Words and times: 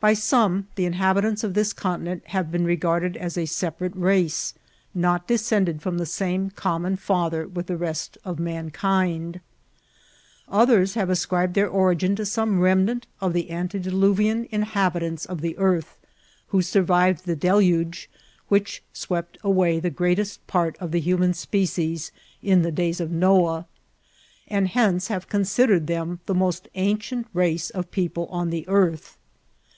By 0.00 0.14
some 0.14 0.66
the 0.74 0.84
inhabitants 0.84 1.44
of 1.44 1.54
this 1.54 1.72
continent 1.72 2.24
have 2.26 2.50
been 2.50 2.64
regarded 2.64 3.16
as 3.16 3.38
a 3.38 3.46
separate 3.46 3.94
race, 3.94 4.52
not 4.92 5.28
descended 5.28 5.80
from 5.80 5.96
the 5.96 6.06
same 6.06 6.50
common 6.50 6.96
Ceither 6.96 7.46
with 7.46 7.68
the 7.68 7.76
rest 7.76 8.18
of 8.24 8.40
mankind; 8.40 9.38
others 10.48 10.94
have 10.94 11.08
ascribed 11.08 11.54
their 11.54 11.68
origin 11.68 12.16
to 12.16 12.26
some 12.26 12.58
remnant 12.58 13.06
of 13.20 13.32
the 13.32 13.50
antediluvian 13.52 14.48
inhabitants 14.50 15.24
of 15.24 15.40
the 15.40 15.56
earth, 15.56 16.00
who 16.48 16.62
survived 16.62 17.24
the 17.24 17.36
deluge 17.36 18.10
which 18.48 18.82
swept 18.92 19.38
away 19.44 19.78
the 19.78 19.88
greatest 19.88 20.44
part 20.48 20.76
of 20.78 20.90
the 20.90 20.98
human 20.98 21.32
species 21.32 22.10
in 22.42 22.62
the 22.62 22.72
days 22.72 23.00
of 23.00 23.12
Noah, 23.12 23.68
and 24.48 24.66
hence 24.66 25.06
have 25.06 25.28
considered 25.28 25.86
them 25.86 26.18
the 26.26 26.34
most 26.34 26.66
ancient 26.74 27.28
race 27.32 27.70
of 27.70 27.92
people 27.92 28.26
on 28.32 28.50
the 28.50 28.66
earth. 28.66 29.16